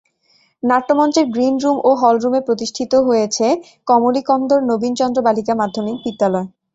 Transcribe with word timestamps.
নাট্যমঞ্চের 0.63 1.25
greenroom 1.27 1.77
এবং 1.79 1.93
হলরুমে 2.01 2.41
প্রতিষ্ঠিত 2.47 2.93
হয়েছে 3.07 3.45
কমলিকন্দর 3.87 4.59
নবীন 4.71 4.93
চন্দ্র 4.99 5.19
বালিকা 5.27 5.53
মাধ্যমিক 5.61 5.97
বিদ্যালয়। 6.05 6.47